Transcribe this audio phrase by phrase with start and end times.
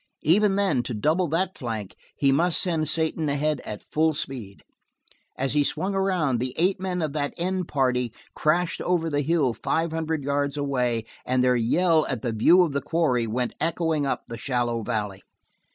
[0.23, 4.63] Even then, to double that flank, he must send Satan ahead at full speed.
[5.37, 9.53] As he swung around, the eight men of that end party crashed over the hill
[9.53, 14.07] five hundred yards away, and their yell at the view of the quarry went echoing
[14.07, 15.21] up the shallow valley.